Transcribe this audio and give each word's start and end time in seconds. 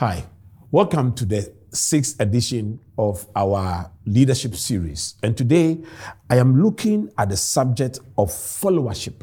Hi, 0.00 0.24
welcome 0.70 1.12
to 1.16 1.26
the 1.26 1.52
sixth 1.72 2.18
edition 2.22 2.80
of 2.96 3.26
our 3.36 3.90
leadership 4.06 4.54
series. 4.54 5.16
And 5.22 5.36
today 5.36 5.76
I 6.30 6.36
am 6.36 6.62
looking 6.62 7.12
at 7.18 7.28
the 7.28 7.36
subject 7.36 7.98
of 8.16 8.30
followership. 8.30 9.20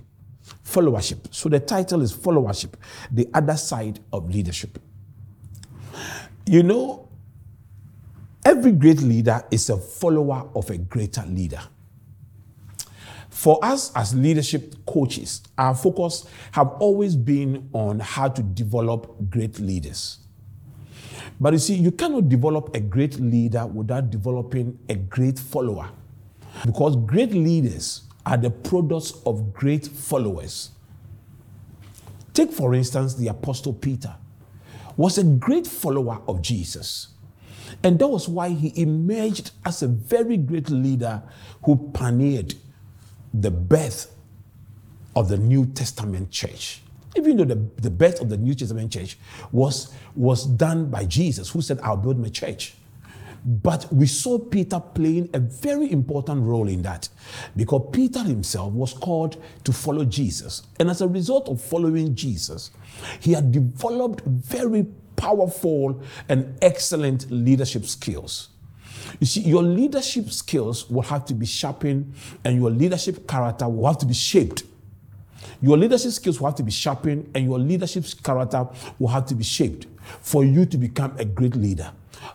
Followership. 0.64 1.34
So 1.34 1.50
the 1.50 1.60
title 1.60 2.04
is 2.04 2.14
Followership, 2.14 2.76
the 3.10 3.28
other 3.34 3.58
side 3.58 4.02
of 4.14 4.30
leadership. 4.30 4.78
You 6.46 6.62
know, 6.62 7.10
every 8.46 8.74
great 8.74 9.02
leader 9.02 9.42
is 9.50 9.72
a 9.72 9.78
follower 9.78 10.48
of 10.54 10.70
a 10.70 10.78
greater 10.78 11.24
leader. 11.24 11.62
For 13.30 13.58
us 13.66 13.92
as 13.96 14.14
leadership 14.14 14.76
coaches, 14.86 15.42
our 15.58 15.74
focus 15.74 16.28
have 16.52 16.68
always 16.74 17.16
been 17.16 17.68
on 17.74 18.00
how 18.00 18.28
to 18.28 18.44
develop 18.44 19.32
great 19.32 19.58
leaders. 19.60 20.20
But 21.40 21.54
you 21.54 21.60
see, 21.60 21.76
you 21.76 21.92
cannot 21.92 22.30
develop 22.30 22.76
a 22.76 22.80
great 22.80 23.20
leader 23.20 23.66
without 23.66 24.10
developing 24.10 24.80
a 24.90 24.96
great 24.96 25.38
follower. 25.38 25.90
Because 26.66 26.96
great 26.96 27.32
leaders 27.32 28.04
are 28.26 28.38
the 28.38 28.50
products 28.50 29.14
of 29.26 29.54
great 29.54 29.86
followers. 29.88 30.72
Take, 32.34 32.52
for 32.52 32.74
instance, 32.74 33.16
the 33.16 33.28
Apostle 33.28 33.74
Peter 33.74 34.16
was 34.96 35.18
a 35.18 35.24
great 35.24 35.68
follower 35.68 36.22
of 36.28 36.42
Jesus. 36.42 37.10
And 37.84 38.00
that 38.00 38.08
was 38.08 38.28
why 38.28 38.50
he 38.50 38.74
emerged 38.82 39.52
as 39.64 39.84
a 39.84 39.88
very 39.88 40.38
great 40.38 40.70
leader 40.70 41.22
who 41.64 41.92
pioneered 41.94 42.56
the 43.34 43.52
birth 43.52 44.14
of 45.16 45.30
the 45.30 45.38
New 45.38 45.68
Testament 45.68 46.32
church 46.32 46.82
even 47.18 47.38
though 47.38 47.46
the, 47.46 47.56
the 47.82 47.90
birth 47.90 48.22
of 48.22 48.30
the 48.30 48.38
New 48.38 48.54
Testament 48.54 48.92
church 48.92 49.18
was, 49.52 49.94
was 50.16 50.46
done 50.46 50.90
by 50.90 51.06
Jesus, 51.06 51.50
who 51.50 51.62
said, 51.62 51.80
I'll 51.82 51.98
build 51.98 52.20
my 52.20 52.30
church. 52.30 52.76
But 53.46 53.92
we 53.94 54.08
saw 54.08 54.38
Peter 54.40 54.80
playing 54.80 55.30
a 55.34 55.40
very 55.40 55.92
important 55.92 56.44
role 56.44 56.68
in 56.68 56.82
that 56.82 57.08
because 57.56 57.90
Peter 57.94 58.22
himself 58.22 58.74
was 58.74 58.94
called 58.94 59.42
to 59.64 59.72
follow 59.72 60.04
Jesus. 60.04 60.64
And 60.80 60.90
as 60.90 61.02
a 61.02 61.08
result 61.08 61.48
of 61.48 61.62
following 61.62 62.14
Jesus, 62.14 62.72
he 63.22 63.32
had 63.32 63.52
developed 63.52 64.26
very 64.26 64.86
powerful 65.16 66.02
and 66.28 66.58
excellent 66.62 67.32
leadership 67.32 67.86
skills. 67.86 68.50
You 69.20 69.28
see, 69.28 69.42
your 69.42 69.64
leadership 69.64 70.30
skills 70.32 70.90
will 70.90 71.04
have 71.04 71.26
to 71.26 71.34
be 71.34 71.46
sharpened 71.46 72.14
and 72.44 72.58
your 72.58 72.70
leadership 72.70 73.28
character 73.28 73.70
will 73.70 73.88
have 73.88 73.98
to 74.00 74.06
be 74.06 74.14
shaped 74.14 74.64
your 75.62 75.78
leadership 75.78 76.12
skills 76.12 76.40
will 76.40 76.48
have 76.48 76.56
to 76.56 76.64
be 76.64 76.72
sharpened 76.72 77.32
and 77.36 77.46
your 77.46 77.60
leadership 77.60 78.06
character 78.24 78.68
will 79.00 79.08
have 79.10 79.26
to 79.28 79.36
be 79.36 79.44
shaped 79.44 79.88
for 80.22 80.44
you 80.44 80.66
to 80.66 80.78
become 80.78 81.16
a 81.18 81.26
great 81.26 81.56
leader. 81.56 81.92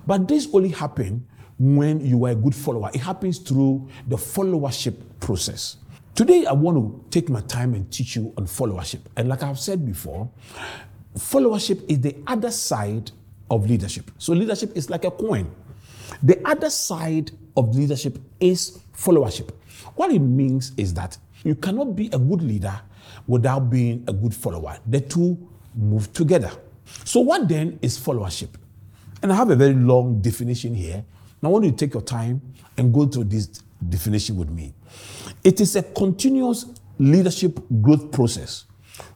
But 0.06 0.28
this 0.28 0.48
only 0.53 0.70
happens 0.70 1.23
when 1.59 2.05
you 2.05 2.25
are 2.25 2.31
a 2.31 2.34
good 2.34 2.55
follower. 2.55 2.91
It 2.93 3.00
happens 3.00 3.39
through 3.39 3.89
the 4.09 4.17
followership 4.17 4.97
process. 5.20 5.77
Today, 6.15 6.45
I 6.45 6.53
want 6.53 6.77
to 6.77 7.05
take 7.11 7.31
my 7.31 7.41
time 7.43 7.73
and 7.75 7.91
teach 7.91 8.17
you 8.17 8.34
on 8.37 8.47
followership. 8.47 9.00
And 9.17 9.28
like 9.28 9.43
I've 9.43 9.59
said 9.59 9.87
before, 9.87 10.28
followership 11.17 11.89
is 11.89 12.00
the 12.00 12.17
other 12.27 12.50
side 12.50 13.11
of 13.50 13.69
leadership. 13.69 14.11
So, 14.19 14.33
leadership 14.33 14.77
is 14.77 14.91
like 14.91 15.05
a 15.05 15.11
coin. 15.11 15.50
The 16.23 16.41
other 16.47 16.69
side 16.69 17.31
of 17.56 17.75
leadership 17.75 18.19
is 18.41 18.81
followership. 18.95 19.50
What 19.95 20.11
it 20.12 20.19
means 20.19 20.73
is 20.77 20.93
that 20.95 21.17
you 21.44 21.54
cannot 21.54 21.96
be 21.96 22.06
a 22.06 22.18
good 22.18 22.42
leader 22.42 22.80
without 23.26 23.70
being 23.70 24.04
a 24.08 24.12
good 24.12 24.34
follower. 24.34 24.78
The 24.86 25.00
two 25.00 25.38
move 25.74 26.12
together. 26.12 26.50
So, 27.04 27.20
what 27.20 27.48
then 27.48 27.78
is 27.82 27.98
followership? 27.98 28.50
And 29.22 29.32
I 29.32 29.36
have 29.36 29.50
a 29.50 29.56
very 29.56 29.74
long 29.74 30.20
definition 30.20 30.74
here. 30.74 31.04
Now, 31.40 31.48
I 31.48 31.52
want 31.52 31.64
you 31.64 31.70
to 31.70 31.76
take 31.76 31.94
your 31.94 32.02
time 32.02 32.40
and 32.76 32.92
go 32.92 33.06
through 33.06 33.24
this 33.24 33.46
definition 33.88 34.36
with 34.36 34.50
me. 34.50 34.74
It 35.42 35.60
is 35.60 35.76
a 35.76 35.82
continuous 35.82 36.66
leadership 36.98 37.58
growth 37.81 38.12
process 38.12 38.64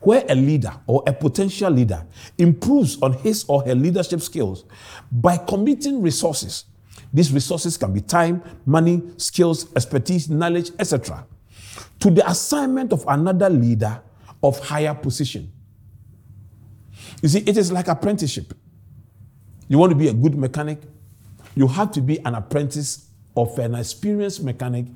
where 0.00 0.24
a 0.28 0.34
leader 0.34 0.72
or 0.86 1.02
a 1.06 1.12
potential 1.12 1.70
leader 1.70 2.04
improves 2.38 3.00
on 3.02 3.12
his 3.12 3.44
or 3.46 3.62
her 3.64 3.74
leadership 3.74 4.20
skills 4.20 4.64
by 5.12 5.36
committing 5.36 6.00
resources. 6.00 6.64
These 7.12 7.32
resources 7.32 7.76
can 7.76 7.92
be 7.92 8.00
time, 8.00 8.42
money, 8.64 9.02
skills, 9.16 9.72
expertise, 9.76 10.28
knowledge, 10.28 10.70
etc 10.78 11.26
to 12.00 12.10
the 12.10 12.28
assignment 12.28 12.92
of 12.92 13.04
another 13.08 13.50
leader 13.50 14.00
of 14.42 14.58
higher 14.60 14.94
position. 14.94 15.52
You 17.22 17.28
see, 17.28 17.40
it 17.40 17.56
is 17.56 17.72
like 17.72 17.88
apprenticeship. 17.88 18.54
You 19.68 19.78
want 19.78 19.90
to 19.90 19.96
be 19.96 20.08
a 20.08 20.12
good 20.12 20.36
mechanic, 20.36 20.80
you 21.54 21.66
have 21.66 21.90
to 21.92 22.00
be 22.00 22.18
an 22.24 22.34
apprentice 22.34 23.08
of 23.36 23.58
an 23.58 23.74
experienced 23.74 24.42
mechanic 24.42 24.86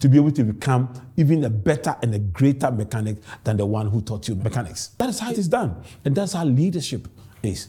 to 0.00 0.08
be 0.08 0.18
able 0.18 0.32
to 0.32 0.44
become 0.44 0.92
even 1.16 1.44
a 1.44 1.50
better 1.50 1.96
and 2.02 2.14
a 2.14 2.18
greater 2.18 2.70
mechanic 2.70 3.16
than 3.44 3.56
the 3.56 3.66
one 3.66 3.88
who 3.88 4.00
taught 4.00 4.28
you 4.28 4.34
mechanics. 4.34 4.88
That 4.98 5.08
is 5.08 5.18
how 5.18 5.30
it 5.30 5.38
is 5.38 5.48
done. 5.48 5.82
And 6.04 6.14
that's 6.14 6.32
how 6.32 6.44
leadership 6.44 7.08
is. 7.42 7.68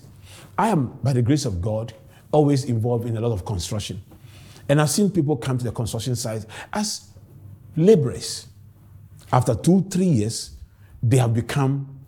I 0.58 0.70
am, 0.70 1.00
by 1.04 1.14
the 1.14 1.22
grace 1.22 1.46
of 1.46 1.62
God, 1.62 1.94
always 2.32 2.66
involved 2.66 3.08
in 3.08 3.18
a 3.18 3.22
lot 3.22 3.32
of 3.32 3.46
construction. 3.46 4.04
And 4.68 4.82
I've 4.82 4.90
seen 4.90 5.10
people 5.10 5.38
come 5.38 5.58
to 5.58 5.64
the 5.64 5.72
construction 5.72 6.16
site 6.16 6.46
as 6.74 7.10
laborers. 7.76 8.49
After 9.32 9.56
two, 9.56 9.86
three 9.90 10.06
years, 10.06 10.52
they 11.02 11.18
have 11.18 11.34
become 11.34 12.00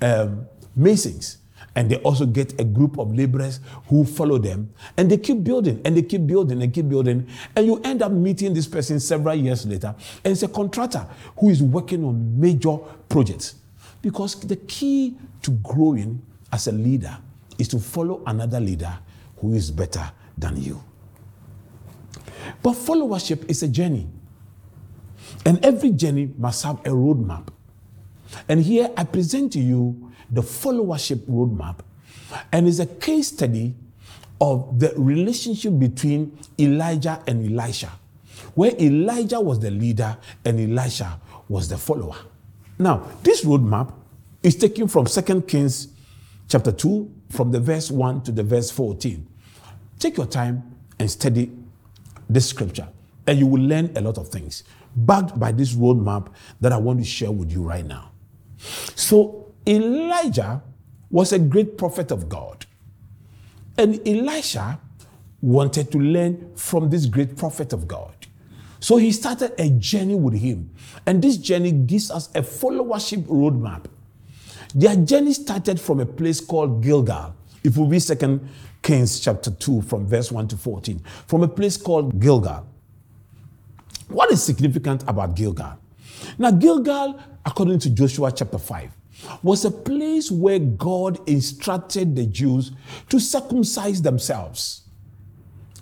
um, 0.00 0.46
masons. 0.76 1.38
And 1.76 1.88
they 1.88 1.96
also 1.98 2.26
get 2.26 2.60
a 2.60 2.64
group 2.64 2.98
of 2.98 3.14
laborers 3.14 3.60
who 3.86 4.04
follow 4.04 4.38
them. 4.38 4.72
And 4.96 5.10
they 5.10 5.18
keep 5.18 5.44
building 5.44 5.80
and 5.84 5.96
they 5.96 6.02
keep 6.02 6.26
building 6.26 6.60
and 6.62 6.72
keep 6.74 6.88
building. 6.88 7.28
And 7.54 7.64
you 7.64 7.80
end 7.84 8.02
up 8.02 8.10
meeting 8.10 8.52
this 8.54 8.66
person 8.66 8.98
several 8.98 9.36
years 9.36 9.64
later. 9.66 9.94
And 10.24 10.32
it's 10.32 10.42
a 10.42 10.48
contractor 10.48 11.06
who 11.38 11.48
is 11.48 11.62
working 11.62 12.04
on 12.04 12.40
major 12.40 12.76
projects. 13.08 13.54
Because 14.02 14.40
the 14.40 14.56
key 14.56 15.16
to 15.42 15.52
growing 15.52 16.20
as 16.52 16.66
a 16.66 16.72
leader 16.72 17.16
is 17.56 17.68
to 17.68 17.78
follow 17.78 18.22
another 18.26 18.58
leader 18.58 18.98
who 19.36 19.54
is 19.54 19.70
better 19.70 20.10
than 20.36 20.60
you. 20.60 20.82
But 22.62 22.72
followership 22.72 23.48
is 23.48 23.62
a 23.62 23.68
journey. 23.68 24.08
And 25.44 25.64
every 25.64 25.90
journey 25.90 26.30
must 26.36 26.62
have 26.64 26.80
a 26.80 26.90
roadmap. 26.90 27.48
And 28.48 28.62
here 28.62 28.90
I 28.96 29.04
present 29.04 29.52
to 29.54 29.58
you 29.58 30.12
the 30.30 30.42
followership 30.42 31.20
roadmap. 31.26 31.80
And 32.52 32.68
it's 32.68 32.78
a 32.78 32.86
case 32.86 33.28
study 33.28 33.74
of 34.40 34.78
the 34.78 34.92
relationship 34.96 35.78
between 35.78 36.38
Elijah 36.58 37.22
and 37.26 37.44
Elisha, 37.44 37.90
where 38.54 38.72
Elijah 38.80 39.40
was 39.40 39.60
the 39.60 39.70
leader 39.70 40.16
and 40.44 40.60
Elisha 40.60 41.20
was 41.48 41.68
the 41.68 41.76
follower. 41.76 42.16
Now, 42.78 43.06
this 43.22 43.44
roadmap 43.44 43.92
is 44.42 44.56
taken 44.56 44.88
from 44.88 45.06
2 45.06 45.42
Kings 45.42 45.88
chapter 46.48 46.72
2, 46.72 47.10
from 47.30 47.50
the 47.52 47.60
verse 47.60 47.90
1 47.90 48.22
to 48.22 48.32
the 48.32 48.42
verse 48.42 48.70
14. 48.70 49.26
Take 49.98 50.16
your 50.16 50.26
time 50.26 50.62
and 50.98 51.10
study 51.10 51.50
this 52.28 52.48
scripture, 52.48 52.88
and 53.30 53.38
you 53.38 53.46
will 53.46 53.62
learn 53.62 53.92
a 53.94 54.00
lot 54.00 54.18
of 54.18 54.28
things 54.28 54.64
backed 54.96 55.38
by 55.38 55.52
this 55.52 55.74
roadmap 55.74 56.26
that 56.60 56.72
I 56.72 56.76
want 56.76 56.98
to 56.98 57.04
share 57.04 57.30
with 57.30 57.52
you 57.52 57.62
right 57.62 57.86
now. 57.86 58.10
So, 58.96 59.52
Elijah 59.64 60.60
was 61.10 61.32
a 61.32 61.38
great 61.38 61.78
prophet 61.78 62.10
of 62.10 62.28
God. 62.28 62.66
And 63.78 64.06
Elisha 64.06 64.80
wanted 65.40 65.92
to 65.92 65.98
learn 65.98 66.56
from 66.56 66.90
this 66.90 67.06
great 67.06 67.36
prophet 67.36 67.72
of 67.72 67.86
God. 67.86 68.12
So 68.80 68.96
he 68.96 69.12
started 69.12 69.52
a 69.58 69.70
journey 69.70 70.16
with 70.16 70.34
him. 70.34 70.70
And 71.06 71.22
this 71.22 71.36
journey 71.36 71.70
gives 71.70 72.10
us 72.10 72.30
a 72.34 72.42
followership 72.42 73.22
roadmap. 73.26 73.84
Their 74.74 74.96
journey 74.96 75.34
started 75.34 75.80
from 75.80 76.00
a 76.00 76.06
place 76.06 76.40
called 76.40 76.82
Gilgal. 76.82 77.36
If 77.62 77.76
we 77.76 77.86
read 77.86 78.02
2 78.02 78.40
Kings 78.82 79.20
chapter 79.20 79.52
2 79.52 79.82
from 79.82 80.06
verse 80.06 80.32
1 80.32 80.48
to 80.48 80.56
14, 80.56 81.00
from 81.28 81.42
a 81.44 81.48
place 81.48 81.76
called 81.76 82.18
Gilgal. 82.18 82.66
What 84.10 84.32
is 84.32 84.42
significant 84.42 85.04
about 85.06 85.36
Gilgal? 85.36 85.78
Now, 86.36 86.50
Gilgal, 86.50 87.20
according 87.46 87.78
to 87.80 87.90
Joshua 87.90 88.32
chapter 88.32 88.58
5, 88.58 88.90
was 89.42 89.64
a 89.64 89.70
place 89.70 90.30
where 90.30 90.58
God 90.58 91.28
instructed 91.28 92.16
the 92.16 92.26
Jews 92.26 92.72
to 93.08 93.20
circumcise 93.20 94.02
themselves. 94.02 94.82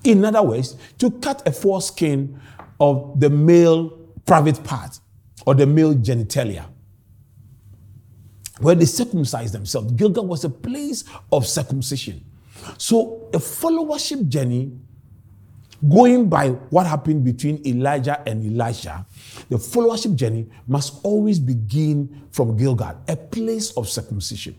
In 0.04 0.24
other 0.24 0.42
words, 0.42 0.76
to 0.98 1.10
cut 1.10 1.46
a 1.46 1.52
foreskin 1.52 2.38
of 2.78 3.18
the 3.18 3.30
male 3.30 3.90
private 4.26 4.62
part 4.62 5.00
or 5.46 5.54
the 5.54 5.66
male 5.66 5.94
genitalia, 5.94 6.66
where 8.60 8.74
they 8.74 8.84
circumcised 8.84 9.54
themselves. 9.54 9.92
Gilgal 9.92 10.26
was 10.26 10.44
a 10.44 10.50
place 10.50 11.04
of 11.32 11.46
circumcision. 11.46 12.24
So, 12.76 13.30
a 13.32 13.38
followership 13.38 14.28
journey 14.28 14.72
Going 15.86 16.28
by 16.28 16.48
what 16.70 16.86
happened 16.86 17.24
between 17.24 17.64
Elijah 17.64 18.20
and 18.26 18.60
Elisha, 18.60 19.06
the 19.48 19.56
followership 19.56 20.16
journey 20.16 20.48
must 20.66 21.04
always 21.04 21.38
begin 21.38 22.26
from 22.32 22.56
Gilgal, 22.56 23.00
a 23.06 23.16
place 23.16 23.70
of 23.76 23.88
circumcision. 23.88 24.56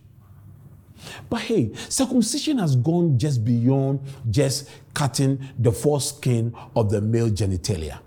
But 1.29 1.41
hey, 1.41 1.73
circumcision 1.89 2.57
has 2.59 2.75
gone 2.75 3.17
just 3.17 3.43
beyond 3.43 3.99
just 4.29 4.69
cutting 4.93 5.45
the 5.57 5.71
foreskin 5.71 6.55
of 6.75 6.89
the 6.89 7.01
male 7.01 7.29
genitalia. 7.29 7.99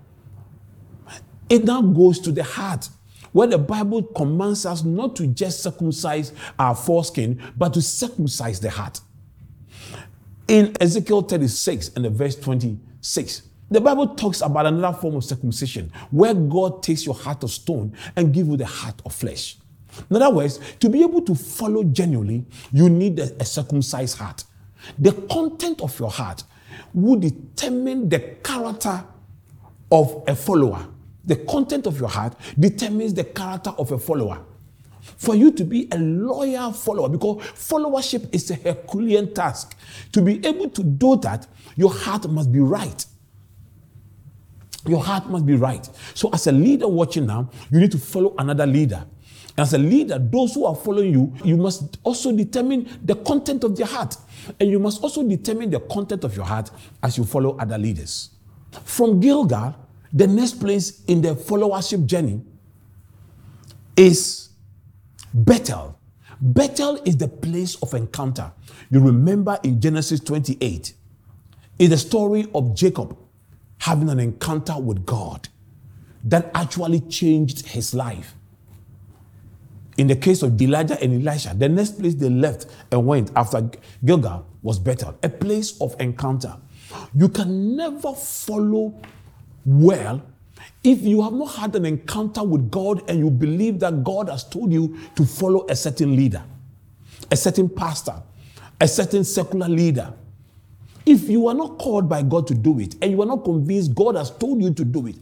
It 1.49 1.65
now 1.65 1.81
goes 1.81 2.19
to 2.21 2.31
the 2.31 2.43
heart, 2.43 2.89
where 3.31 3.47
the 3.47 3.59
Bible 3.59 4.01
commands 4.01 4.65
us 4.65 4.83
not 4.83 5.15
to 5.17 5.27
just 5.27 5.61
circumcise 5.61 6.33
our 6.57 6.75
foreskin, 6.75 7.41
but 7.55 7.73
to 7.75 7.81
circumcise 7.81 8.59
the 8.59 8.71
heart. 8.71 9.01
In 10.47 10.75
Ezekiel 10.79 11.21
36 11.21 11.91
and 11.95 12.05
the 12.05 12.09
verse 12.09 12.35
26, 13.03 13.49
the 13.69 13.81
Bible 13.81 14.15
talks 14.15 14.41
about 14.41 14.65
another 14.65 14.97
form 14.97 15.15
of 15.15 15.25
circumcision 15.25 15.91
where 16.09 16.33
God 16.33 16.81
takes 16.81 17.05
your 17.05 17.15
heart 17.15 17.43
of 17.43 17.51
stone 17.51 17.93
and 18.15 18.33
give 18.33 18.47
you 18.47 18.55
the 18.55 18.65
heart 18.65 19.01
of 19.05 19.13
flesh. 19.13 19.57
In 20.09 20.15
other 20.15 20.33
words, 20.33 20.59
to 20.79 20.89
be 20.89 21.01
able 21.01 21.21
to 21.23 21.35
follow 21.35 21.83
genuinely, 21.83 22.45
you 22.71 22.89
need 22.89 23.19
a, 23.19 23.41
a 23.41 23.45
circumcised 23.45 24.17
heart. 24.17 24.45
The 24.97 25.11
content 25.29 25.81
of 25.81 25.99
your 25.99 26.09
heart 26.09 26.43
will 26.93 27.19
determine 27.19 28.07
the 28.07 28.19
character 28.41 29.03
of 29.91 30.23
a 30.27 30.35
follower. 30.35 30.87
The 31.25 31.35
content 31.35 31.85
of 31.87 31.99
your 31.99 32.09
heart 32.09 32.35
determines 32.57 33.13
the 33.13 33.25
character 33.25 33.71
of 33.71 33.91
a 33.91 33.99
follower. 33.99 34.45
For 35.23 35.35
you 35.35 35.53
to 35.53 35.63
be 35.63 35.87
a 35.89 35.97
loyal 35.97 36.73
follower, 36.73 37.07
because 37.07 37.37
followership 37.53 38.27
is 38.35 38.51
a 38.51 38.55
Herculean 38.55 39.33
task. 39.33 39.73
To 40.11 40.21
be 40.21 40.45
able 40.45 40.69
to 40.71 40.83
do 40.83 41.15
that, 41.17 41.47
your 41.77 41.93
heart 41.93 42.29
must 42.29 42.51
be 42.51 42.59
right. 42.59 43.05
Your 44.85 45.01
heart 45.01 45.29
must 45.29 45.45
be 45.45 45.55
right. 45.55 45.89
So, 46.13 46.29
as 46.33 46.47
a 46.47 46.51
leader 46.51 46.89
watching 46.89 47.25
now, 47.25 47.49
you 47.71 47.79
need 47.79 47.93
to 47.93 47.99
follow 47.99 48.35
another 48.37 48.65
leader. 48.65 49.05
As 49.57 49.73
a 49.73 49.77
leader, 49.77 50.19
those 50.19 50.55
who 50.55 50.65
are 50.65 50.75
following 50.75 51.13
you, 51.13 51.33
you 51.45 51.55
must 51.55 51.99
also 52.03 52.35
determine 52.35 52.89
the 53.01 53.15
content 53.15 53.63
of 53.63 53.77
their 53.77 53.87
heart. 53.87 54.17
And 54.59 54.69
you 54.69 54.77
must 54.77 55.01
also 55.01 55.23
determine 55.25 55.69
the 55.69 55.79
content 55.79 56.25
of 56.25 56.35
your 56.35 56.43
heart 56.43 56.69
as 57.01 57.17
you 57.17 57.23
follow 57.23 57.55
other 57.57 57.77
leaders. 57.77 58.31
From 58.83 59.21
Gilgal, 59.21 59.73
the 60.11 60.27
next 60.27 60.59
place 60.59 61.01
in 61.05 61.21
the 61.21 61.33
followership 61.33 62.05
journey 62.07 62.41
is 63.95 64.49
Bethel. 65.33 65.99
Bethel 66.39 66.99
is 67.05 67.17
the 67.17 67.27
place 67.27 67.75
of 67.81 67.93
encounter. 67.93 68.51
You 68.89 68.99
remember 68.99 69.57
in 69.63 69.79
Genesis 69.79 70.19
28, 70.19 70.93
is 71.79 71.89
the 71.89 71.97
story 71.97 72.47
of 72.53 72.75
Jacob 72.75 73.17
having 73.79 74.09
an 74.09 74.19
encounter 74.19 74.79
with 74.79 75.05
God 75.05 75.49
that 76.23 76.51
actually 76.53 77.01
changed 77.01 77.67
his 77.67 77.93
life. 77.93 78.35
In 79.97 80.07
the 80.07 80.15
case 80.15 80.41
of 80.41 80.59
Elijah 80.61 80.99
and 81.01 81.21
Elisha, 81.27 81.53
the 81.55 81.69
next 81.69 81.99
place 81.99 82.15
they 82.15 82.29
left 82.29 82.65
and 82.91 83.05
went 83.05 83.31
after 83.35 83.69
Gilgal 84.03 84.45
was 84.61 84.79
Bethel, 84.79 85.17
a 85.21 85.29
place 85.29 85.79
of 85.81 85.95
encounter. 85.99 86.55
You 87.13 87.29
can 87.29 87.75
never 87.75 88.13
follow 88.13 88.99
well 89.65 90.21
if 90.83 91.01
you 91.01 91.21
have 91.21 91.33
not 91.33 91.55
had 91.55 91.75
an 91.75 91.85
encounter 91.85 92.43
with 92.43 92.69
God 92.69 93.09
and 93.09 93.19
you 93.19 93.29
believe 93.29 93.79
that 93.79 94.03
God 94.03 94.29
has 94.29 94.43
told 94.43 94.71
you 94.71 94.97
to 95.15 95.25
follow 95.25 95.65
a 95.69 95.75
certain 95.75 96.15
leader, 96.15 96.43
a 97.31 97.35
certain 97.37 97.69
pastor, 97.69 98.15
a 98.81 98.87
certain 98.87 99.23
secular 99.23 99.69
leader, 99.69 100.13
if 101.05 101.29
you 101.29 101.47
are 101.47 101.53
not 101.53 101.77
called 101.77 102.07
by 102.07 102.21
God 102.21 102.47
to 102.47 102.55
do 102.55 102.79
it 102.79 102.95
and 103.01 103.11
you 103.11 103.21
are 103.21 103.25
not 103.25 103.43
convinced 103.43 103.93
God 103.93 104.15
has 104.15 104.31
told 104.31 104.61
you 104.61 104.73
to 104.73 104.85
do 104.85 105.07
it, 105.07 105.15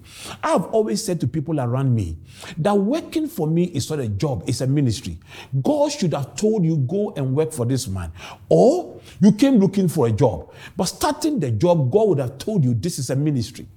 I 0.43 0.51
have 0.51 0.65
always 0.67 1.03
said 1.03 1.19
to 1.21 1.27
people 1.27 1.59
around 1.59 1.93
me 1.93 2.17
that 2.57 2.73
working 2.73 3.27
for 3.27 3.47
me 3.47 3.65
is 3.65 3.89
not 3.89 3.99
a 3.99 4.07
job, 4.07 4.43
it's 4.47 4.61
a 4.61 4.67
ministry. 4.67 5.17
God 5.61 5.91
should 5.91 6.13
have 6.13 6.35
told 6.35 6.63
you, 6.63 6.77
go 6.77 7.13
and 7.17 7.35
work 7.35 7.51
for 7.51 7.65
this 7.65 7.87
man. 7.87 8.11
Or 8.49 8.99
you 9.19 9.31
came 9.31 9.55
looking 9.55 9.87
for 9.87 10.07
a 10.07 10.11
job, 10.11 10.53
but 10.77 10.85
starting 10.85 11.39
the 11.39 11.51
job, 11.51 11.91
God 11.91 12.09
would 12.09 12.19
have 12.19 12.37
told 12.37 12.63
you 12.63 12.73
this 12.73 12.99
is 12.99 13.09
a 13.09 13.15
ministry. 13.15 13.67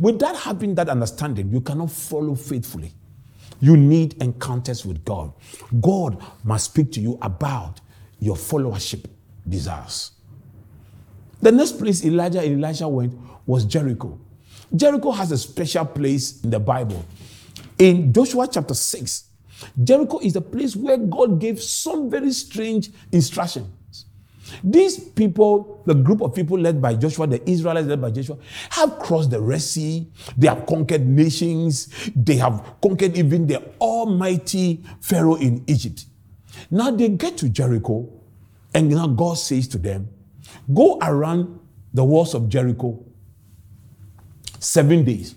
Without 0.00 0.36
having 0.36 0.74
that 0.76 0.88
understanding, 0.88 1.50
you 1.50 1.60
cannot 1.60 1.90
follow 1.90 2.34
faithfully. 2.34 2.92
You 3.60 3.76
need 3.76 4.20
encounters 4.20 4.84
with 4.84 5.04
God. 5.04 5.32
God 5.80 6.20
must 6.42 6.66
speak 6.66 6.90
to 6.92 7.00
you 7.00 7.18
about 7.22 7.80
your 8.18 8.34
followership 8.34 9.04
desires. 9.48 10.12
The 11.42 11.50
next 11.50 11.72
place 11.72 12.04
Elijah 12.04 12.40
and 12.40 12.64
Elisha 12.64 12.88
went 12.88 13.18
was 13.44 13.64
Jericho. 13.64 14.18
Jericho 14.74 15.10
has 15.10 15.32
a 15.32 15.38
special 15.38 15.84
place 15.84 16.42
in 16.44 16.50
the 16.50 16.60
Bible. 16.60 17.04
In 17.78 18.12
Joshua 18.12 18.46
chapter 18.50 18.74
6, 18.74 19.24
Jericho 19.82 20.18
is 20.20 20.34
the 20.34 20.40
place 20.40 20.76
where 20.76 20.96
God 20.96 21.40
gave 21.40 21.60
some 21.60 22.08
very 22.08 22.32
strange 22.32 22.90
instructions. 23.10 23.66
These 24.62 24.98
people, 25.00 25.82
the 25.86 25.94
group 25.94 26.20
of 26.20 26.34
people 26.34 26.58
led 26.58 26.80
by 26.80 26.94
Joshua, 26.94 27.26
the 27.26 27.48
Israelites 27.48 27.88
led 27.88 28.00
by 28.00 28.10
Joshua, 28.10 28.36
have 28.70 28.98
crossed 28.98 29.30
the 29.30 29.40
Red 29.40 29.62
Sea. 29.62 30.06
They 30.36 30.46
have 30.46 30.66
conquered 30.66 31.06
nations. 31.06 31.88
They 32.14 32.36
have 32.36 32.74
conquered 32.82 33.16
even 33.16 33.46
the 33.46 33.62
almighty 33.80 34.84
Pharaoh 35.00 35.36
in 35.36 35.64
Egypt. 35.66 36.04
Now 36.70 36.90
they 36.90 37.08
get 37.08 37.38
to 37.38 37.48
Jericho, 37.48 38.08
and 38.74 38.90
now 38.90 39.06
God 39.06 39.38
says 39.38 39.66
to 39.68 39.78
them, 39.78 40.08
Go 40.72 40.98
around 41.00 41.58
the 41.92 42.04
walls 42.04 42.34
of 42.34 42.48
Jericho 42.48 43.04
seven 44.58 45.04
days. 45.04 45.34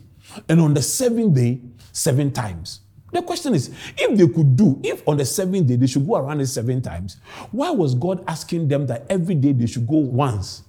And 0.49 0.59
on 0.59 0.73
the 0.73 0.81
seventh 0.81 1.35
day, 1.35 1.61
seven 1.91 2.31
times. 2.31 2.81
The 3.11 3.21
question 3.21 3.55
is, 3.55 3.71
if 3.97 4.17
they 4.17 4.27
could 4.27 4.55
do, 4.55 4.79
if 4.83 5.07
on 5.07 5.17
the 5.17 5.25
seventh 5.25 5.67
day 5.67 5.77
they 5.77 5.87
should 5.87 6.05
go 6.05 6.17
around 6.17 6.41
it 6.41 6.47
seven 6.47 6.81
times, 6.81 7.17
why 7.51 7.71
was 7.71 7.95
God 7.95 8.23
asking 8.27 8.67
them 8.67 8.87
that 8.87 9.05
every 9.09 9.35
day 9.35 9.53
they 9.53 9.67
should 9.67 9.87
go 9.87 9.97
once? 9.97 10.63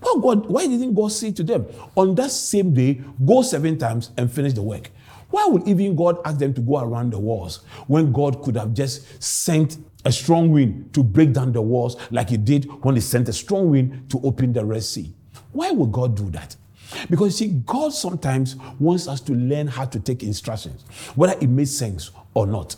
Why, 0.00 0.18
God, 0.20 0.46
why 0.46 0.66
didn't 0.66 0.94
God 0.94 1.12
say 1.12 1.32
to 1.32 1.42
them, 1.42 1.66
on 1.94 2.14
that 2.14 2.30
same 2.30 2.72
day, 2.72 3.00
go 3.24 3.42
seven 3.42 3.76
times 3.78 4.10
and 4.16 4.32
finish 4.32 4.54
the 4.54 4.62
work? 4.62 4.90
Why 5.34 5.46
would 5.46 5.66
even 5.66 5.96
God 5.96 6.20
ask 6.24 6.38
them 6.38 6.54
to 6.54 6.60
go 6.60 6.78
around 6.78 7.12
the 7.12 7.18
walls 7.18 7.64
when 7.88 8.12
God 8.12 8.40
could 8.40 8.54
have 8.54 8.72
just 8.72 9.20
sent 9.20 9.78
a 10.04 10.12
strong 10.12 10.52
wind 10.52 10.94
to 10.94 11.02
break 11.02 11.32
down 11.32 11.50
the 11.50 11.60
walls 11.60 11.96
like 12.12 12.30
he 12.30 12.36
did 12.36 12.66
when 12.84 12.94
he 12.94 13.00
sent 13.00 13.28
a 13.28 13.32
strong 13.32 13.68
wind 13.68 14.08
to 14.10 14.20
open 14.22 14.52
the 14.52 14.64
Red 14.64 14.84
Sea. 14.84 15.12
Why 15.50 15.72
would 15.72 15.90
God 15.90 16.16
do 16.16 16.30
that? 16.30 16.54
Because 17.10 17.40
you 17.40 17.48
see, 17.48 17.54
God 17.66 17.92
sometimes 17.92 18.54
wants 18.78 19.08
us 19.08 19.20
to 19.22 19.32
learn 19.32 19.66
how 19.66 19.86
to 19.86 19.98
take 19.98 20.22
instructions, 20.22 20.84
whether 21.16 21.36
it 21.40 21.48
makes 21.48 21.72
sense 21.72 22.12
or 22.34 22.46
not. 22.46 22.76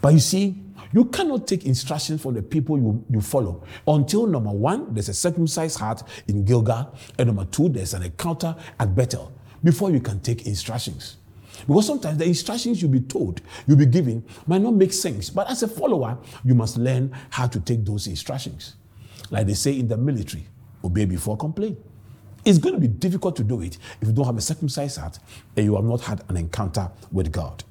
But 0.00 0.12
you 0.12 0.18
see, 0.18 0.60
you 0.92 1.04
cannot 1.04 1.46
take 1.46 1.66
instructions 1.66 2.20
from 2.20 2.34
the 2.34 2.42
people 2.42 2.78
you, 2.78 3.04
you 3.08 3.20
follow 3.20 3.62
until 3.86 4.26
number 4.26 4.50
one, 4.50 4.92
there's 4.92 5.08
a 5.08 5.14
circumcised 5.14 5.78
heart 5.78 6.02
in 6.26 6.44
Gilgal, 6.44 6.92
and 7.16 7.28
number 7.28 7.44
two, 7.44 7.68
there's 7.68 7.94
an 7.94 8.02
encounter 8.02 8.56
at 8.80 8.92
Bethel 8.92 9.32
before 9.62 9.92
you 9.92 10.00
can 10.00 10.18
take 10.18 10.48
instructions. 10.48 11.18
Because 11.66 11.86
sometimes 11.86 12.18
the 12.18 12.26
instructions 12.26 12.82
you'll 12.82 12.90
be 12.90 13.00
told, 13.00 13.40
you'll 13.66 13.78
be 13.78 13.86
given, 13.86 14.24
might 14.46 14.60
not 14.60 14.74
make 14.74 14.92
sense. 14.92 15.30
But 15.30 15.50
as 15.50 15.62
a 15.62 15.68
follower, 15.68 16.18
you 16.44 16.54
must 16.54 16.76
learn 16.76 17.12
how 17.30 17.46
to 17.46 17.60
take 17.60 17.84
those 17.84 18.06
instructions. 18.06 18.76
Like 19.30 19.46
they 19.46 19.54
say 19.54 19.78
in 19.78 19.88
the 19.88 19.96
military, 19.96 20.46
obey 20.82 21.04
before 21.04 21.36
complain. 21.36 21.76
It's 22.44 22.58
going 22.58 22.74
to 22.74 22.80
be 22.80 22.88
difficult 22.88 23.36
to 23.36 23.44
do 23.44 23.62
it 23.62 23.78
if 24.00 24.08
you 24.08 24.12
don't 24.12 24.26
have 24.26 24.36
a 24.36 24.40
circumcised 24.40 24.98
heart 24.98 25.18
and 25.56 25.64
you 25.64 25.76
have 25.76 25.84
not 25.84 26.02
had 26.02 26.22
an 26.28 26.36
encounter 26.36 26.90
with 27.10 27.32
God. 27.32 27.64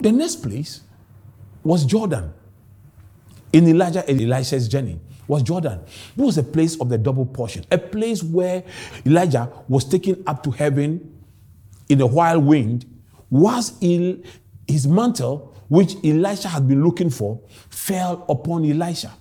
The 0.00 0.10
next 0.10 0.36
place 0.36 0.80
was 1.62 1.84
Jordan. 1.84 2.32
In 3.52 3.68
Elijah 3.68 4.06
and 4.08 4.20
Elisha's 4.20 4.66
journey 4.66 4.98
was 5.28 5.44
Jordan. 5.44 5.80
It 6.16 6.20
was 6.20 6.36
a 6.36 6.42
place 6.42 6.78
of 6.80 6.88
the 6.88 6.98
double 6.98 7.24
portion, 7.24 7.64
a 7.70 7.78
place 7.78 8.22
where 8.22 8.64
Elijah 9.06 9.50
was 9.68 9.84
taken 9.84 10.24
up 10.26 10.42
to 10.42 10.50
heaven 10.50 11.12
in 11.88 12.00
a 12.00 12.06
wild 12.06 12.44
wind, 12.44 12.86
was 13.30 13.76
in 13.80 14.24
his 14.66 14.86
mantle, 14.86 15.54
which 15.68 15.96
Elisha 16.04 16.48
had 16.48 16.68
been 16.68 16.84
looking 16.84 17.10
for, 17.10 17.40
fell 17.70 18.24
upon 18.28 18.64
Elisha. 18.64 19.12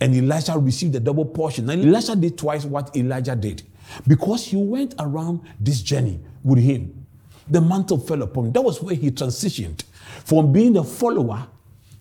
And 0.00 0.14
Elisha 0.14 0.58
received 0.58 0.94
a 0.96 1.00
double 1.00 1.24
portion. 1.24 1.66
Now, 1.66 1.74
Elisha 1.74 2.16
did 2.16 2.36
twice 2.36 2.64
what 2.64 2.94
Elijah 2.96 3.36
did 3.36 3.62
because 4.06 4.46
he 4.46 4.56
went 4.56 4.94
around 4.98 5.40
this 5.60 5.80
journey 5.80 6.20
with 6.42 6.58
him. 6.58 7.06
The 7.48 7.60
mantle 7.60 7.98
fell 7.98 8.22
upon 8.22 8.46
him. 8.46 8.52
That 8.52 8.62
was 8.62 8.82
where 8.82 8.94
he 8.94 9.10
transitioned 9.10 9.84
from 10.24 10.52
being 10.52 10.76
a 10.76 10.84
follower 10.84 11.46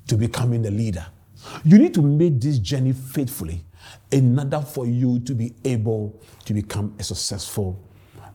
to 0.08 0.18
becoming 0.18 0.66
a 0.66 0.72
leader. 0.72 1.06
You 1.66 1.78
need 1.78 1.94
to 1.96 2.02
make 2.02 2.40
this 2.40 2.58
journey 2.60 2.94
faithfully 2.94 3.64
in 4.12 4.38
order 4.40 4.62
for 4.62 4.86
you 4.86 5.20
to 5.20 5.34
be 5.36 5.54
able 5.66 6.20
to 6.46 6.54
become 6.54 6.96
a 7.00 7.04
successful 7.04 7.80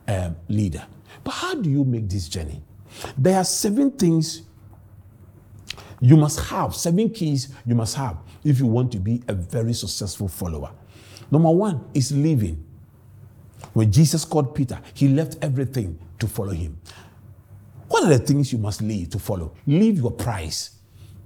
um, 0.08 0.36
leader. 0.48 0.84
But 1.22 1.32
how 1.32 1.54
do 1.54 1.70
you 1.70 1.84
make 1.84 2.08
this 2.08 2.28
journey? 2.28 2.62
There 3.16 3.36
are 3.36 3.44
seven 3.44 3.90
things 3.92 4.42
you 6.00 6.16
must 6.16 6.40
have, 6.40 6.74
seven 6.74 7.10
keys 7.10 7.54
you 7.66 7.74
must 7.74 7.96
have 7.96 8.16
if 8.44 8.58
you 8.58 8.66
want 8.66 8.92
to 8.92 8.98
be 8.98 9.22
a 9.28 9.34
very 9.34 9.72
successful 9.72 10.28
follower. 10.28 10.70
Number 11.30 11.50
one 11.50 11.84
is 11.94 12.12
living. 12.12 12.64
When 13.74 13.92
Jesus 13.92 14.24
called 14.24 14.54
Peter, 14.54 14.80
he 14.94 15.08
left 15.08 15.36
everything 15.42 15.98
to 16.18 16.26
follow 16.26 16.52
him. 16.52 16.80
What 17.88 18.04
are 18.04 18.08
the 18.08 18.18
things 18.18 18.52
you 18.52 18.58
must 18.58 18.80
leave 18.82 19.10
to 19.10 19.18
follow? 19.18 19.54
Leave 19.66 19.98
your 19.98 20.10
price. 20.10 20.78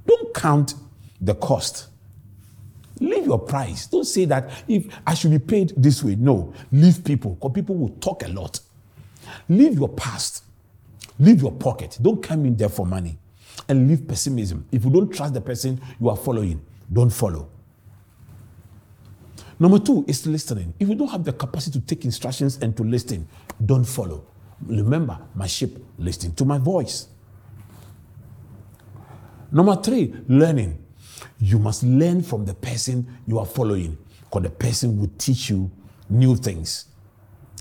Don't 0.06 0.34
count 0.34 0.74
the 1.20 1.34
cost. 1.34 1.88
Leave 3.00 3.26
your 3.26 3.38
price. 3.38 3.86
Don't 3.86 4.04
say 4.04 4.24
that 4.26 4.50
if 4.68 4.86
I 5.06 5.14
should 5.14 5.30
be 5.30 5.38
paid 5.38 5.72
this 5.76 6.02
way. 6.02 6.14
No, 6.14 6.52
leave 6.70 7.04
people 7.04 7.34
because 7.34 7.52
people 7.52 7.76
will 7.76 7.90
talk 8.00 8.22
a 8.24 8.28
lot. 8.28 8.60
Leave 9.48 9.74
your 9.74 9.88
past. 9.88 10.44
Leave 11.18 11.42
your 11.42 11.52
pocket. 11.52 11.98
Don't 12.00 12.22
come 12.22 12.46
in 12.46 12.56
there 12.56 12.68
for 12.68 12.86
money. 12.86 13.18
And 13.68 13.88
leave 13.88 14.06
pessimism. 14.08 14.66
If 14.72 14.84
you 14.84 14.90
don't 14.90 15.12
trust 15.12 15.34
the 15.34 15.40
person 15.40 15.80
you 16.00 16.08
are 16.08 16.16
following, 16.16 16.64
don't 16.92 17.10
follow. 17.10 17.48
Number 19.58 19.78
two 19.78 20.04
is 20.08 20.26
listening. 20.26 20.74
If 20.80 20.88
you 20.88 20.94
don't 20.94 21.08
have 21.08 21.24
the 21.24 21.32
capacity 21.32 21.78
to 21.78 21.86
take 21.86 22.04
instructions 22.04 22.58
and 22.60 22.76
to 22.76 22.82
listen, 22.82 23.28
don't 23.64 23.84
follow. 23.84 24.26
Remember, 24.66 25.18
my 25.34 25.46
sheep 25.46 25.78
listen 25.98 26.34
to 26.34 26.44
my 26.44 26.58
voice. 26.58 27.08
Number 29.50 29.76
three, 29.76 30.14
learning. 30.28 30.78
You 31.38 31.58
must 31.58 31.82
learn 31.82 32.22
from 32.22 32.44
the 32.44 32.54
person 32.54 33.06
you 33.26 33.38
are 33.38 33.46
following 33.46 33.98
because 34.24 34.42
the 34.42 34.50
person 34.50 34.98
will 34.98 35.10
teach 35.18 35.50
you 35.50 35.70
new 36.08 36.36
things. 36.36 36.86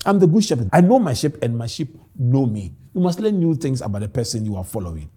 I'm 0.04 0.18
the 0.18 0.26
good 0.26 0.44
shepherd. 0.44 0.68
I 0.72 0.80
know 0.80 0.98
my 0.98 1.14
sheep 1.14 1.36
and 1.42 1.56
my 1.56 1.66
sheep 1.66 1.96
know 2.18 2.46
me. 2.46 2.74
You 2.94 3.00
must 3.00 3.20
learn 3.20 3.38
new 3.38 3.54
things 3.54 3.80
about 3.80 4.00
the 4.00 4.08
person 4.08 4.44
you 4.44 4.56
are 4.56 4.64
following. 4.64 5.08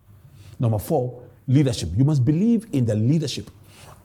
Number 0.60 0.80
four, 0.80 1.24
leadership. 1.48 1.89
You 1.96 2.04
must 2.04 2.24
believe 2.24 2.68
in 2.72 2.86
the 2.86 2.96
leadership 2.96 3.50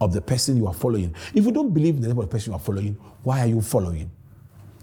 of 0.01 0.13
the 0.13 0.21
person 0.21 0.57
you 0.57 0.67
are 0.67 0.75
following. 0.75 1.15
If 1.35 1.45
you 1.45 1.53
don't 1.53 1.73
believe 1.73 1.97
in 1.97 2.01
the 2.01 2.09
leadership 2.09 2.25
of 2.25 2.31
the 2.31 2.37
person 2.37 2.53
you 2.53 2.57
are 2.57 2.61
following, 2.61 2.95
why 3.23 3.41
are 3.41 3.47
you 3.47 3.61
following? 3.61 4.11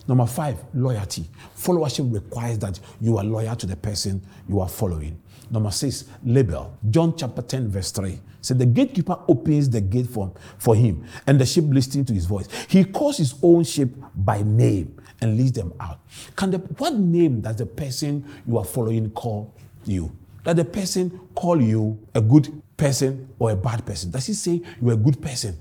Number 0.07 0.25
five, 0.25 0.57
loyalty. 0.73 1.25
Followership 1.57 2.13
requires 2.13 2.59
that 2.59 2.79
you 3.01 3.17
are 3.17 3.23
loyal 3.23 3.55
to 3.57 3.65
the 3.65 3.75
person 3.75 4.21
you 4.47 4.59
are 4.61 4.69
following. 4.69 5.21
Number 5.49 5.71
six, 5.71 6.05
label. 6.23 6.77
John 6.89 7.15
chapter 7.17 7.41
10, 7.41 7.69
verse 7.69 7.91
3 7.91 8.19
said, 8.41 8.59
The 8.59 8.65
gatekeeper 8.65 9.19
opens 9.27 9.69
the 9.69 9.81
gate 9.81 10.07
for, 10.07 10.33
for 10.59 10.75
him, 10.75 11.05
and 11.25 11.39
the 11.39 11.45
sheep 11.45 11.65
listen 11.67 12.05
to 12.05 12.13
his 12.13 12.25
voice. 12.25 12.47
He 12.69 12.85
calls 12.85 13.17
his 13.17 13.35
own 13.41 13.63
sheep 13.63 13.89
by 14.15 14.43
name 14.43 14.96
and 15.21 15.37
leads 15.37 15.53
them 15.53 15.73
out. 15.79 15.99
Can 16.35 16.51
the, 16.51 16.57
what 16.57 16.93
name 16.93 17.41
does 17.41 17.57
the 17.57 17.65
person 17.65 18.25
you 18.47 18.57
are 18.57 18.65
following 18.65 19.09
call 19.11 19.53
you? 19.85 20.15
Does 20.43 20.55
the 20.55 20.65
person 20.65 21.19
call 21.35 21.61
you 21.61 21.99
a 22.15 22.21
good 22.21 22.61
person 22.77 23.27
or 23.39 23.51
a 23.51 23.55
bad 23.55 23.85
person? 23.85 24.11
Does 24.11 24.27
he 24.27 24.33
say 24.33 24.61
you're 24.81 24.93
a 24.93 24.97
good 24.97 25.21
person? 25.21 25.57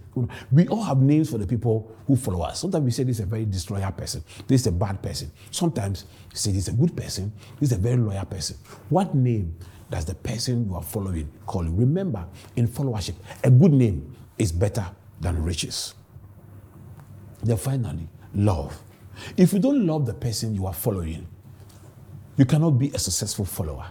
We 0.53 0.69
all 0.69 0.85
have 0.85 0.99
names 0.99 1.31
for 1.31 1.39
the 1.39 1.47
people 1.47 1.91
who 2.07 2.15
follow 2.15 2.43
us. 2.43 2.61
Sometimes 2.61 2.85
we 2.85 2.91
say 2.91 3.03
this 3.03 3.17
is 3.17 3.25
a 3.25 3.27
very 3.27 3.47
destroyer 3.47 3.91
person, 3.91 4.23
this 4.47 4.61
is 4.61 4.67
a 4.69 4.73
bad 4.73 5.03
person. 5.03 5.33
Sometimes 5.51 6.05
we 6.31 6.37
say 6.37 6.53
this 6.53 6.69
is 6.69 6.75
a 6.75 6.77
good 6.77 6.97
person, 6.97 7.33
this 7.59 7.73
is 7.73 7.79
a 7.79 7.81
very 7.81 7.97
loyal 7.97 8.25
person. 8.27 8.57
What 8.91 9.15
name 9.15 9.57
does 9.91 10.05
the 10.05 10.15
person 10.15 10.69
you 10.69 10.75
are 10.77 10.83
following 10.83 11.31
call 11.47 11.65
you? 11.65 11.73
Remember, 11.73 12.27
in 12.57 12.69
followership, 12.69 13.15
a 13.43 13.51
good 13.51 13.73
name 13.73 14.15
is 14.39 14.53
better 14.53 14.87
than 15.21 15.43
riches. 15.43 15.95
Then 17.43 17.57
finally, 17.57 18.09
love. 18.35 18.79
If 19.37 19.53
you 19.53 19.59
don't 19.59 19.87
love 19.87 20.07
the 20.07 20.15
person 20.15 20.55
you 20.55 20.67
are 20.67 20.75
following, 20.75 21.27
you 22.37 22.45
cannot 22.45 22.73
be 22.73 22.91
a 22.91 22.99
successful 22.99 23.45
follower. 23.45 23.87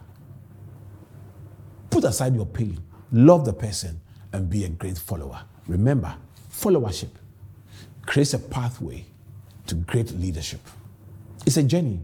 Put 1.90 2.04
aside 2.04 2.36
your 2.36 2.46
pain, 2.46 2.80
love 3.12 3.46
the 3.46 3.54
person, 3.54 4.00
and 4.34 4.50
be 4.50 4.66
a 4.66 4.70
great 4.70 4.98
follower. 4.98 5.42
Remember, 5.68 6.16
followership 6.52 7.10
creates 8.06 8.34
a 8.34 8.40
pathway 8.40 9.06
to 9.68 9.76
great 9.76 10.12
leadership. 10.12 10.60
It's 11.46 11.58
a 11.58 11.64
journey. 11.64 12.00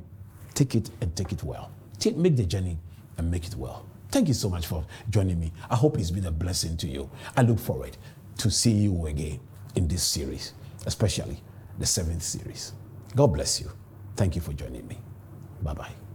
Take 0.54 0.76
it 0.76 0.90
and 1.02 1.16
take 1.16 1.32
it 1.32 1.44
well. 1.44 1.72
Take, 2.00 2.18
make 2.18 2.36
the 2.36 2.46
journey 2.46 2.78
and 3.18 3.30
make 3.30 3.48
it 3.48 3.56
well. 3.56 3.86
Thank 4.10 4.28
you 4.28 4.34
so 4.34 4.50
much 4.50 4.68
for 4.68 4.86
joining 5.10 5.40
me. 5.40 5.52
I 5.70 5.76
hope 5.76 5.98
it's 5.98 6.12
been 6.12 6.26
a 6.26 6.32
blessing 6.32 6.76
to 6.78 6.88
you. 6.88 7.10
I 7.38 7.44
look 7.44 7.60
forward 7.60 7.96
to 8.40 8.52
see 8.52 8.72
you 8.72 9.06
again 9.06 9.40
in 9.76 9.88
this 9.88 10.04
series, 10.04 10.54
especially 10.86 11.42
the 11.80 11.86
seventh 11.86 12.24
series. 12.24 12.74
God 13.16 13.28
bless 13.28 13.60
you. 13.62 13.72
Thank 14.16 14.36
you 14.36 14.42
for 14.42 14.54
joining 14.54 14.88
me. 14.88 14.98
Bye 15.62 15.74
bye. 15.74 16.01